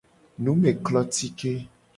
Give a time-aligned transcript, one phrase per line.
[0.41, 1.51] Numeklotike.